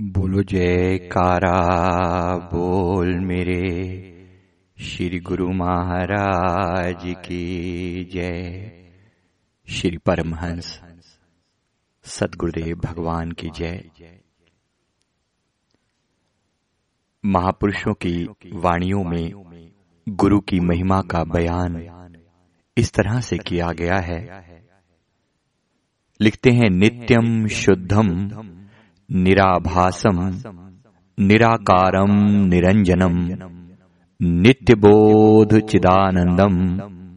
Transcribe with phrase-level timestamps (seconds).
[0.00, 1.56] बोलो जयकारा,
[2.36, 3.60] बोल मेरे।
[4.78, 8.70] श्री गुरु महाराज की जय।
[9.68, 10.80] श्री परमहंस,
[12.04, 13.90] सदगुरुदेव भगवान की जय।
[17.24, 18.24] महापुरुषों की
[18.54, 19.32] वाणियों में
[20.08, 21.88] गुरु की महिमा का बयान
[22.76, 24.44] इस तरह से किया गया है।
[26.20, 28.28] लिखते हैं नित्यम शुद्धम
[29.10, 30.18] निराभासम,
[31.18, 32.10] निराकारम
[32.48, 33.14] निरंजनम
[34.20, 36.56] नित्यबोध चिदानंदम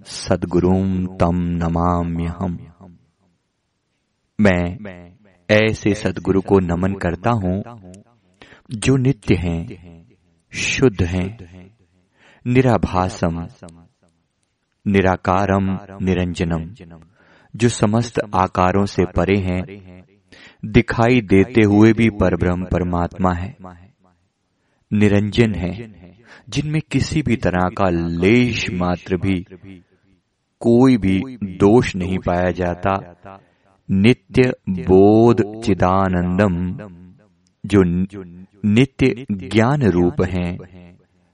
[0.05, 2.57] सदगुरुम तम नमाम्यहम।
[4.39, 5.11] मैं
[5.49, 7.61] ऐसे सदगुरु को नमन करता हूँ,
[8.71, 10.05] जो नित्य हैं,
[10.53, 11.27] शुद्ध हैं,
[12.45, 13.45] निराभासम,
[14.85, 15.67] निराकारम
[16.05, 16.63] निरंजनम
[17.55, 19.61] जो समस्त आकारों से परे हैं
[20.63, 23.55] दिखाई देते हुए भी परब्रह्म परमात्मा है।
[24.91, 25.71] निरंजन है
[26.49, 29.45] जिनमें किसी भी तरह का लेश मात्र भी
[30.61, 32.93] कोई भी दोष नहीं पाया जाता।
[33.89, 36.55] नित्य बोध चिदानंदम
[37.63, 37.83] जो
[38.65, 40.57] नित्य ज्ञान रूप हैं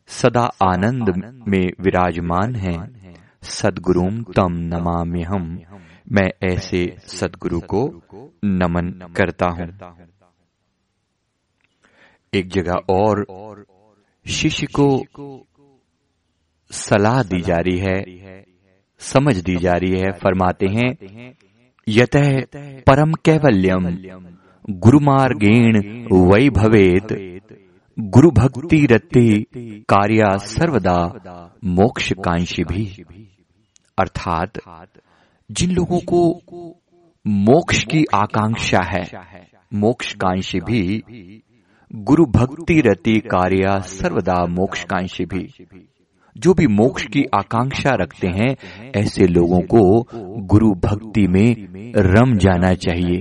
[0.09, 1.09] सदा आनंद
[1.47, 2.79] में विराजमान हैं।
[3.43, 5.59] सदगुरुम तम नमाम्य हम
[6.07, 7.81] मैं ऐसे सदगुरु को
[8.45, 9.67] नमन करता हूँ।
[12.33, 13.25] एक जगह और
[14.25, 14.87] शिष्य को
[16.71, 18.43] सलाह दी जा रही है
[19.01, 20.89] समझ दी जा रही है फरमाते हैं
[21.87, 22.15] यत
[22.87, 23.85] परम कैवल्यम
[24.67, 25.79] गुरु मार्गेण
[26.29, 27.13] वै भवेत
[27.97, 29.29] गुरु भक्ति रति
[29.89, 30.99] कार्या सर्वदा
[31.65, 32.85] मोक्ष कांक्षी भी।
[33.97, 34.57] अर्थात
[35.51, 36.39] जिन लोगों को
[37.27, 39.03] मोक्ष की आकांक्षा है
[39.73, 41.03] मोक्ष कांक्षी भी,
[41.95, 45.65] गुरु भक्ति रति कार्य सर्वदा मोक्ष कांक्षी भी।
[46.37, 48.55] जो भी मोक्ष की आकांक्षा रखते हैं,
[48.95, 50.07] ऐसे लोगों को
[50.41, 51.55] गुरु भक्ति में
[51.97, 53.19] रम जाना चाहिए।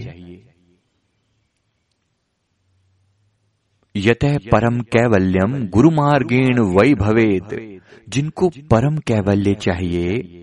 [3.97, 10.43] यत परम कैवल्यम गुरु मार्गेण वही भवेत जिनको परम कैवल्य चाहिए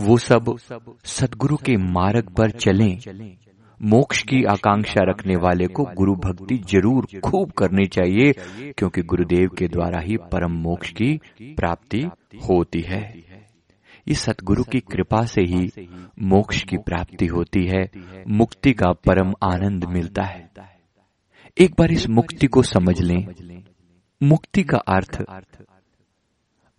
[0.00, 0.54] वो सब
[1.04, 2.98] सदगुरु के मार्ग पर चलें।
[3.80, 8.32] मोक्ष की आकांक्षा रखने वाले को गुरु भक्ति ज़रूर खूब करनी चाहिए,
[8.72, 11.12] क्योंकि गुरुदेव के द्वारा ही परम मोक्ष की
[11.56, 12.02] प्राप्ति
[12.48, 13.02] होती है।
[14.06, 15.88] इस सतगुरु की कृपा से ही
[16.22, 17.88] मोक्ष की प्राप्ति होती है,
[18.28, 20.48] मुक्ति का परम आनंद मिलता है।
[21.56, 23.26] एक बार इस मुक्ति को समझ लें।
[24.20, 25.22] मुक्ति का अर्थ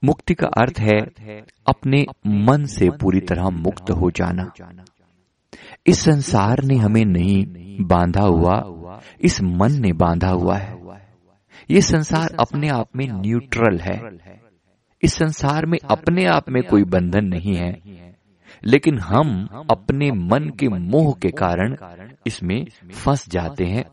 [0.03, 0.99] मुक्ति का अर्थ है
[1.67, 4.51] अपने मन से पूरी तरह मुक्त हो जाना।
[5.87, 7.45] इस संसार ने हमें नहीं
[7.81, 8.63] बांधा हुआ,
[9.21, 10.73] इस मन ने बांधा हुआ है।
[11.71, 14.17] ये संसार अपने आप में न्यूट्रल है।
[15.03, 17.81] इस संसार में अपने आप में कोई बंधन नहीं है।
[18.65, 21.75] लेकिन हम अपने मन के मोह के कारण
[22.27, 23.85] इसमें फंस जाते हैं।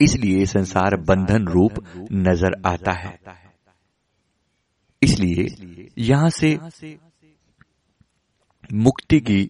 [0.00, 1.72] इसलिए संसार बंधन रूप
[2.12, 3.20] नज़र आता है।
[5.02, 6.58] इसलिए यहाँ से
[8.72, 9.40] मुक्ति की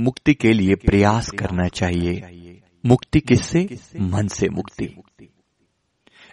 [0.00, 3.68] मुक्ति के लिए प्रयास करना चाहिए। मुक्ति किससे?
[4.00, 4.88] मन से मुक्ति।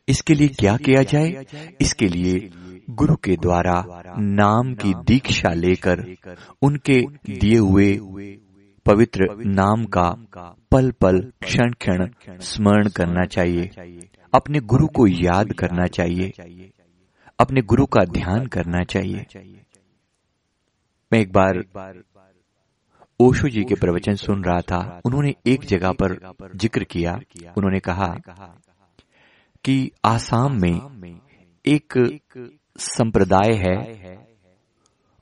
[0.07, 1.45] इसके लिए क्या किया जाए?
[1.81, 2.49] इसके लिए
[2.89, 6.15] गुरु के द्वारा नाम की दीक्षा लेकर
[6.61, 7.01] उनके
[7.39, 7.99] दिए हुए
[8.85, 10.09] पवित्र नाम का
[10.71, 12.07] पल पल क्षण क्षण
[12.39, 13.69] स्मरण करना चाहिए।
[14.33, 16.31] अपने गुरु को याद करना चाहिए।
[17.39, 19.25] अपने गुरु का ध्यान करना चाहिए।
[21.11, 21.63] मैं एक बार
[23.19, 26.17] ओशो जी के प्रवचन सुन रहा था। उन्होंने एक जगह पर
[26.55, 27.13] ज़िक्र किया।
[27.57, 28.07] उन्होंने कहा
[29.65, 31.19] कि आसाम में
[31.65, 31.97] एक
[32.79, 33.75] संप्रदाय है।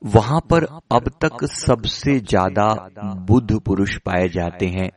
[0.02, 2.68] वहाँ पर अब तक सबसे ज़्यादा
[3.28, 4.90] बुद्ध पुरुष पाए जाते हैं।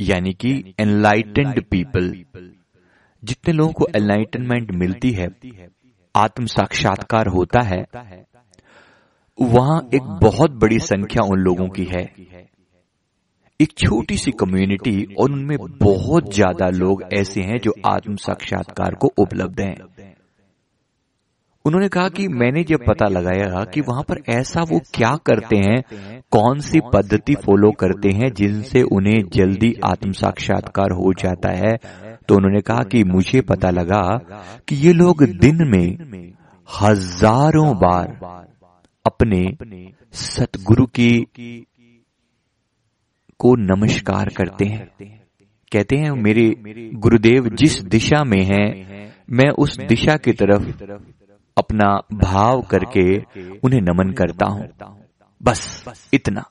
[0.00, 2.12] यानी कि एनलाइटेंड पीपल
[3.22, 5.28] जितने लोगों को एनलाइटनमेंट मिलती है
[6.14, 7.84] आत्म साक्षात्कार होता है,
[9.38, 12.04] वहाँ एक बहुत बड़ी संख्या उन लोगों की है।
[13.60, 19.12] एक छोटी सी कम्युनिटी और उनमें बहुत ज़्यादा लोग ऐसे हैं जो आत्म साक्षात्कार को
[19.18, 20.14] उपलब्ध हैं।
[21.64, 25.82] उन्होंने कहा कि मैंने जब पता लगाया कि वहाँ पर ऐसा वो क्या करते हैं,
[26.32, 31.76] कौन सी पद्धति फॉलो करते हैं जिनसे उन्हें जल्दी आत्म साक्षात्कार हो जाता है
[32.32, 34.20] तो उन्होंने कहा कि मुझे पता लगा
[34.68, 36.32] कि ये लोग दिन में
[36.80, 38.06] हज़ारों बार
[39.06, 39.56] अपने
[40.12, 41.26] सतगुरु की
[43.38, 44.88] को नमस्कार करते हैं।
[45.72, 46.54] कहते हैं, मेरे
[46.94, 50.82] गुरुदेव, जिस दिशा में हैं, मैं उस दिशा की तरफ़
[51.58, 53.18] अपना भाव करके
[53.58, 54.68] उन्हें नमन करता हूँ।
[55.42, 55.84] बस
[56.14, 56.44] इतना।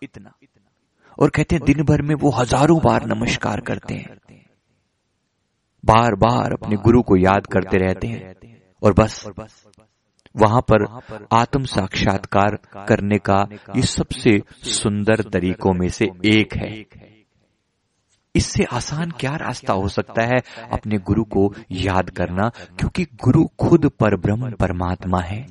[1.20, 4.10] और कहते हैं, दिन भर में वो हज़ारों बार नमस्कार करते हैं।
[5.86, 8.36] बार बार अपने गुरु को याद करते रहते हैं।
[8.84, 9.28] और बस,
[10.36, 11.00] वहाँ पर
[11.34, 12.56] आत्म साक्षात्कार
[12.88, 16.86] करने का ये सबसे सुंदर तरीकों में से एक है।
[18.36, 20.38] इससे आसान क्या रास्ता हो सकता है
[20.72, 22.50] अपने गुरु को याद करना?
[22.80, 25.48] क्योंकि गुरु खुद पर ब्रह्म परमात्मा है।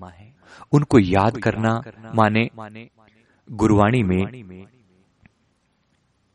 [0.73, 1.81] उनको याद करना
[2.15, 2.49] माने
[3.53, 4.65] गुरुवाणी में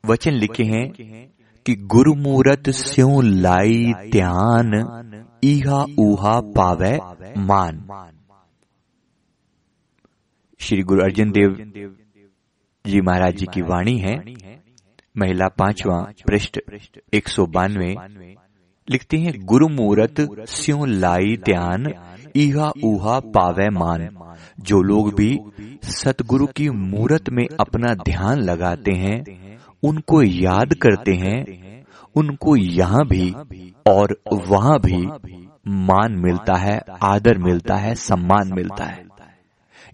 [0.05, 0.93] वचन लिखे हैं
[1.65, 4.73] कि गुरुमूरत स्यो लाई ध्यान
[5.43, 6.91] इहा उहा पावे
[7.41, 7.79] मान।
[10.59, 11.55] श्री गुरु अर्जन देव
[12.85, 14.15] जी महाराज जी की वाणी है,
[15.15, 15.97] महिला पांचवा
[16.27, 16.59] पृष्ठ
[17.13, 17.95] एक सौ बानवे।
[18.87, 21.91] लिखते हैं गुरु मूरत स्यो लाई ध्यान
[22.35, 24.07] इहा ऊहा पावे मान।
[24.59, 25.29] जो लोग भी
[25.93, 29.23] सतगुरु की मूरत में अपना ध्यान लगाते हैं
[29.85, 31.43] उनको याद करते हैं,
[32.15, 33.33] उनको यहाँ भी
[33.87, 35.05] और वहाँ भी
[35.67, 39.03] मान मिलता है, आदर मिलता है, सम्मान मिलता है।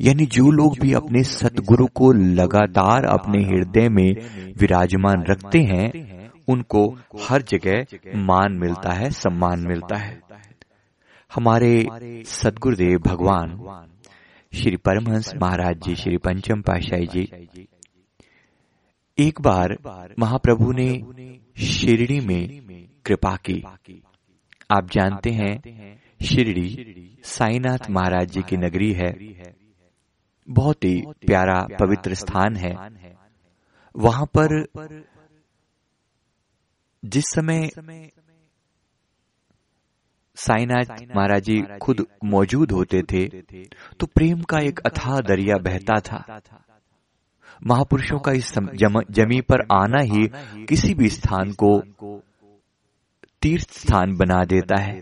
[0.01, 4.13] यानी जो लोग भी अपने सतगुरु को लगातार अपने हृदय में
[4.59, 5.91] विराजमान रखते हैं,
[6.49, 6.97] उनको
[7.29, 7.85] हर जगह
[8.15, 10.19] मान मिलता है, सम्मान मिलता है।
[11.31, 11.87] हमारे
[12.25, 13.57] सदगुरुदेव भगवान
[14.53, 17.27] श्री परमहंस महाराज जी, श्री पंचम पाशाही जी
[19.21, 19.77] एक बार
[20.19, 20.89] महाप्रभु ने
[21.63, 22.43] शिरडी में
[23.05, 23.61] कृपा की।
[24.71, 29.11] आप जानते हैं, शिरडी साईनाथ महाराज जी की नगरी है।
[30.47, 32.73] बहुत ही प्यारा, पवित्र स्थान है।
[33.95, 34.63] वहाँ पर
[37.03, 37.69] जिस समय
[40.37, 43.27] साईनाथ महाराज जी खुद मौजूद होते थे
[43.99, 46.41] तो प्रेम का एक अथाह दरिया बहता था।
[47.67, 48.53] महापुरुषों का इस
[49.11, 50.27] जमी पर आना ही
[50.65, 51.79] किसी भी स्थान को
[53.41, 54.99] तीर्थ स्थान बना देता है।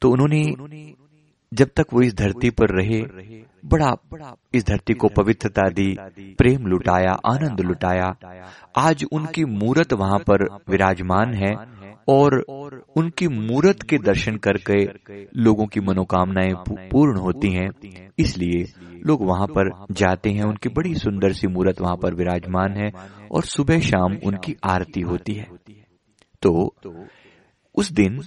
[0.00, 0.42] तो उन्होंने
[1.52, 3.00] जब तक वो इस धरती पर रहे,
[3.64, 3.94] बड़ा
[4.54, 5.96] इस धरती को पवित्रता दी,
[6.38, 8.14] प्रेम लुटाया, आनंद लुटाया।
[8.78, 11.52] आज उनकी मूरत वहाँ पर विराजमान है।
[12.10, 12.32] और
[12.96, 14.84] उनकी मूरत के दर्शन करके
[15.36, 17.70] लोगों की मनोकामनाएँ पूर्ण होती हैं।
[18.18, 18.64] इसलिए
[19.06, 22.90] लोग वहाँ पर जाते हैं। उनकी बड़ी सुंदर सी मूरत वहाँ पर विराजमान है
[23.30, 25.46] और सुबह शाम उनकी आरती होती है।
[26.42, 26.74] तो
[27.74, 28.20] उस दिन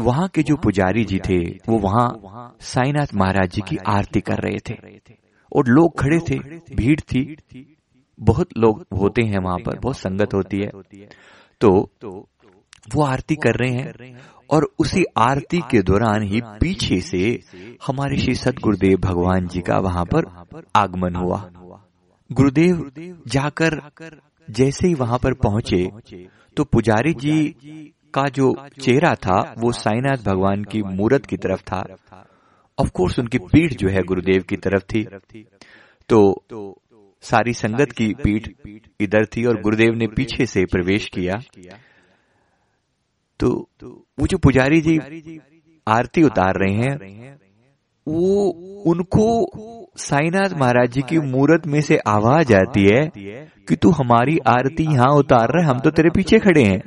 [0.00, 1.38] वहाँ के जो पुजारी जी थे,
[1.68, 5.00] वो वहाँ साईनाथ महाराज जी की आरती कर रहे थे
[5.52, 6.38] और लोग खड़े थे।
[6.74, 7.36] भीड़ थी।
[8.20, 10.70] बहुत लोग होते हैं वहाँ पर। बहुत संगत होती है।
[11.60, 11.90] तो
[12.88, 14.20] वो आरती कर रहे हैं
[14.50, 17.40] और उसी आरती के दौरान ही पीछे से
[17.86, 20.24] हमारे श्री सदगुरुदेव भगवान जी का वहाँ पर
[20.76, 21.38] आगमन हुआ।
[22.30, 22.90] गुरुदेव
[23.26, 23.80] जाकर
[24.48, 25.84] जैसे ही वहाँ पर पहुँचे
[26.56, 31.82] तो पुजारी जी का जो चेहरा था, वो साईनाथ भगवान की मूर्त की तरफ़ था।
[32.78, 35.02] ऑफ़ कोर्स उनकी पीठ जो है गुरुदेव की तरफ़ थी।
[36.08, 36.20] तो
[37.22, 38.48] सारी संगत की पीठ
[39.00, 41.40] इधर थी और गुरुदेव ने पीछे से प्रवेश किया।
[43.44, 43.50] तो
[44.18, 44.98] वो जो पुजारी जी
[45.86, 47.38] आरती उतार रहे हैं,
[48.06, 48.48] वो
[48.86, 49.26] उनको
[49.98, 53.02] साईनाथ महाराज जी की मूर्त में से आवाज़ आती है
[53.68, 56.80] कि तू हमारी आरती यहाँ उतार रहे हम तो तेरे पीछे खड़े हैं।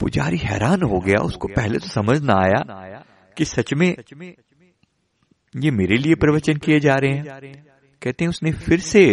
[0.00, 3.02] पुजारी हैरान हो गया, उसको पहले तो समझ ना आया
[3.36, 3.88] कि सच में
[5.54, 7.24] ये मेरे लिए प्रवचन किए जा रहे हैं।
[8.02, 9.04] कहते हैं उसने फिर से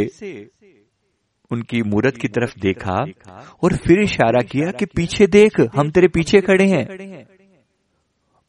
[1.52, 2.96] उनकी मूर्त की तरफ़ देखा
[3.64, 7.26] और फिर इशारा किया कि पीछे देख हम तेरे पीछे खड़े हैं।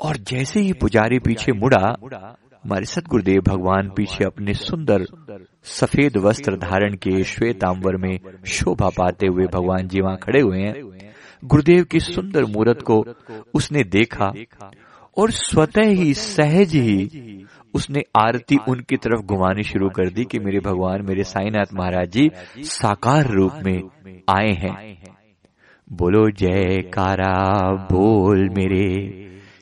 [0.00, 1.96] और जैसे ही पुजारी पीछे मुड़ा
[2.64, 5.04] हमारे सतगुरुदेव भगवान पीछे अपने सुंदर
[5.64, 10.74] सफ़ेद वस्त्र धारण के श्वेतांबर में शोभा पाते हुए भगवान जी वहाँ खड़े हुए हैं।
[11.44, 13.04] गुरुदेव की सुंदर मूर्त को
[13.54, 14.32] उसने देखा।
[15.20, 20.60] और स्वतः ही सहज ही उसने आरती उनकी तरफ़ घुमानी शुरू कर दी कि मेरे
[20.60, 23.80] भगवान, मेरे साईनाथ महाराज जी साकार रूप में
[24.28, 24.98] आए हैं।
[25.92, 28.86] बोलो जय कारा बोल मेरे।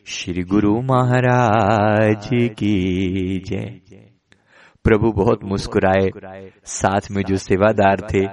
[0.06, 3.80] श्री गुरु महाराज की जय।
[4.84, 6.08] प्रभु बहुत मुस्कुराए,
[6.64, 8.24] साथ में जो सेवादार थे,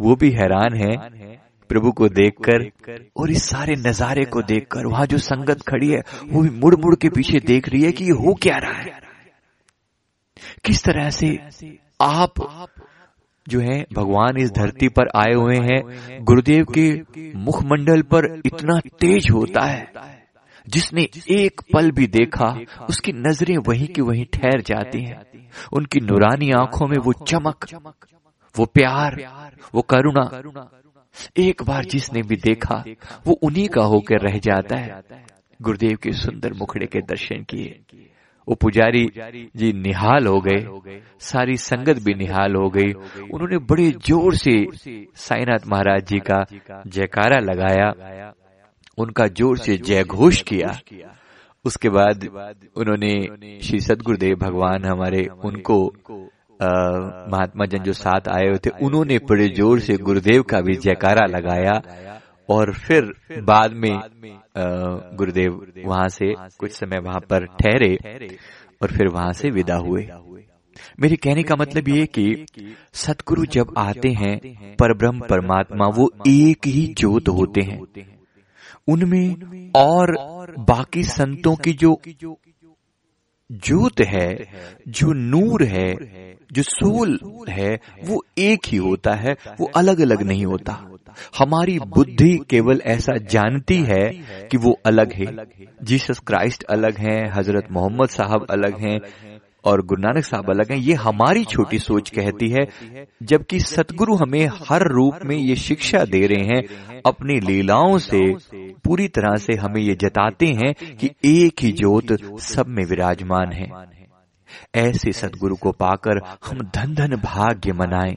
[0.00, 1.29] वो भी हैरान हैं
[1.70, 2.68] प्रभु को देखकर
[3.16, 6.94] और इस सारे नजारे को देखकर वहाँ जो संगत खड़ी है, वो भी मुड़ मुड़
[6.94, 8.98] के पीछे देख रही है कि ये हो क्या रहा है।
[10.64, 11.38] किस तरह से
[12.00, 12.32] आप
[13.46, 16.90] जो है, भगवान इस धरती पर आए हुए हैं, गुरुदेव के
[17.38, 19.86] मुखमंडल पर इतना तेज होता है,
[20.66, 22.48] जिसने एक पल भी देखा,
[22.88, 25.20] उसकी नज़रें वहीं की वहीं ठहर जाती हैं।
[25.72, 27.66] उनकी नुरानी आँखों में वो चमक,
[28.54, 29.22] वो प्यार,
[29.74, 30.28] वो करुणा
[31.38, 32.84] एक बार जिसने भी देखा,
[33.26, 35.02] वो उन्हीं का होकर रह जाता है।
[35.60, 37.80] गुरुदेव के सुंदर मुखड़े के दर्शन किए।
[38.48, 39.04] वो पुजारी
[39.56, 44.54] जी निहाल हो गए, सारी संगत भी निहाल हो गई। उन्होंने बड़े ज़ोर से
[45.16, 46.44] साईनाथ महाराज जी का
[46.86, 48.32] जयकारा लगाया।
[48.98, 50.78] उनका ज़ोर से जय घोष किया।
[51.64, 52.24] उसके बाद
[52.76, 53.12] उन्होंने
[53.62, 55.78] श्री सदगुरुदेव भगवान हमारे उनको
[56.62, 61.26] महात्मा जन जो साथ आए हुए थे, उन्होंने बड़े ज़ोर से गुरुदेव का भी जयकारा
[61.28, 61.80] लगाया
[62.48, 63.12] और फिर
[63.42, 64.00] बाद में
[65.16, 67.96] गुरुदेव वहाँ से कुछ समय वहाँ पर ठहरे
[68.82, 70.06] और फिर वहाँ से विदा हुए।
[71.00, 72.46] मेरे कहने का मतलब ये कि
[72.94, 74.38] सतगुरु जब आते हैं,
[74.76, 77.80] परब्रह्म, परमात्मा, वो एक ही ज्योत होते हैं।
[78.88, 80.14] उनमें और
[80.60, 82.00] बाकी संतों की जो
[83.52, 84.36] ज्योत है,
[84.88, 85.94] जो नूर है,
[86.52, 90.86] जो सोल है, वो एक ही होता है, वो अलग अलग नहीं होता।
[91.38, 94.08] हमारी बुद्धि केवल ऐसा जानती है
[94.50, 95.36] कि वो अलग है।
[95.82, 99.00] जीसस क्राइस्ट अलग हैं, हज़रत मोहम्मद साहब अलग हैं
[99.64, 102.68] और गुरु नानक साहब अलग हैं। ये हमारी छोटी सोच कहती है,
[103.22, 106.62] जबकि सतगुरु हमें हर रूप में ये शिक्षा दे रहे हैं,
[107.06, 108.34] अपनी लीलाओं से
[108.84, 113.70] पूरी तरह से हमें ये जताते हैं कि एक ही ज्योत सब में विराजमान है।
[114.74, 118.16] ऐसे सतगुरु को पाकर हम धन धन भाग्य मनाएँ।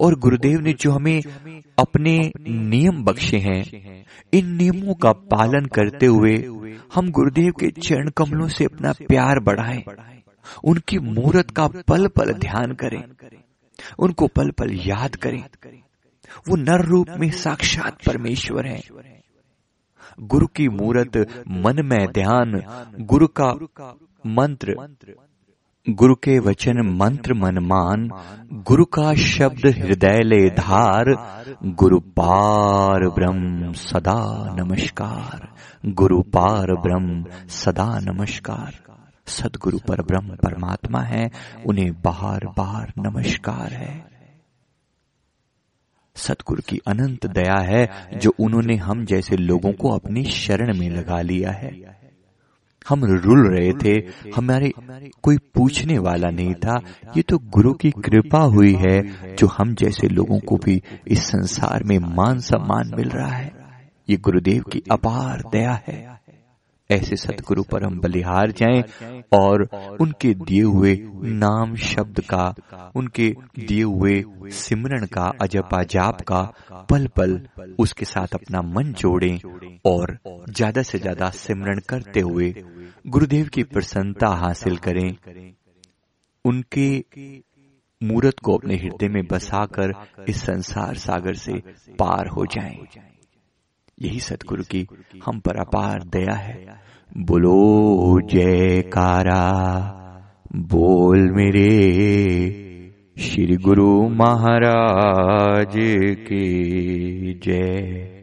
[0.00, 1.22] और गुरुदेव ने जो हमें
[1.78, 3.64] अपने नियम बख्शे हैं,
[4.32, 6.36] इन नियमों का पालन करते हुए
[6.94, 9.84] हम गुरुदेव के चरण कमलों से अपना प्यार बढ़ाएँ।
[10.64, 13.02] उनकी मूर्त का पल पल ध्यान करें।
[13.98, 15.44] उनको पल पल याद करें।
[16.48, 18.82] वो नर रूप में साक्षात परमेश्वर हैं।
[20.20, 22.62] गुरु की मूर्त मन में ध्यान,
[23.00, 23.50] गुरु का
[24.26, 24.96] मंत्र।
[25.88, 28.10] गुरु के वचन मंत्र मन मान,
[28.52, 31.04] गुरु का शब्द हृदय ले धार।
[31.64, 35.54] गुरु पार ब्रह्म सदा नमस्कार।
[35.86, 41.30] गुरु पार ब्रह्म सदा नमस्कार। सदगुरु पर ब्रह्म परमात्मा है,
[41.66, 44.20] उन्हें बार बार नमस्कार है।
[46.14, 51.20] सतगुरु की अनंत दया है, जो उन्होंने हम जैसे लोगों को अपनी शरण में लगा
[51.20, 52.00] लिया है।
[52.88, 54.72] हम रुल रहे थे, हमारे
[55.22, 56.80] कोई पूछने वाला नहीं था,
[57.16, 59.00] ये तो गुरु की कृपा हुई है,
[59.36, 63.52] जो हम जैसे लोगों को भी इस संसार में मान सम्मान मिल रहा है।
[64.10, 66.19] ये गुरुदेव की अपार दया है।
[66.92, 68.82] ऐसे सतगुरु पर हम बलिहार जाएँ
[69.34, 69.62] और
[70.00, 72.54] उनके दिए हुए नाम शब्द का
[72.96, 73.28] उनके
[73.58, 74.22] दिए हुए
[74.54, 76.42] सिमरण का अजपा जाप का
[76.90, 77.40] पल पल
[77.78, 79.38] उसके साथ अपना मन जोड़ें
[79.86, 80.16] और
[80.50, 82.52] ज़्यादा से ज़्यादा सिमरण करते हुए
[83.06, 85.16] गुरुदेव की प्रसन्नता हासिल करें।
[86.44, 86.88] उनके
[88.00, 89.92] मूर्त को अपने हृदय में बसाकर
[90.28, 91.52] इस संसार सागर से
[91.98, 92.76] पार हो जाएँ।
[94.02, 94.86] यही सतगुरु की
[95.26, 96.66] हम पर अपार दया है।
[97.16, 99.42] बोलो जयकारा।
[100.52, 101.70] बोल मेरे
[103.18, 105.74] श्री गुरु महाराज
[106.28, 108.19] की जय।